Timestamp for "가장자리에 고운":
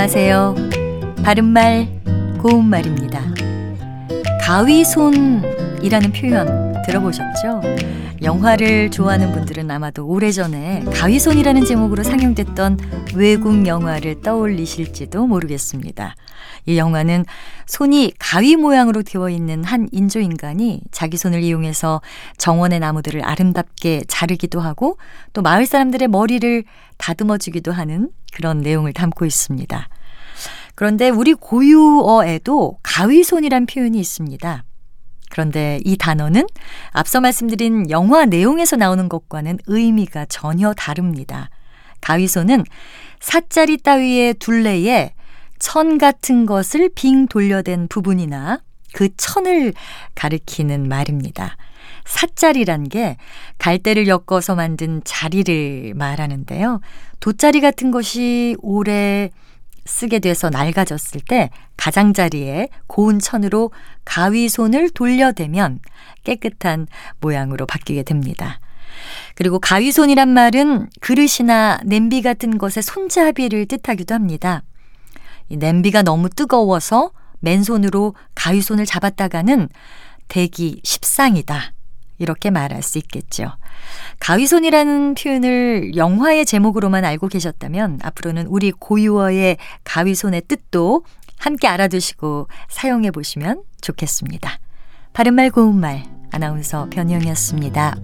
61.76-63.18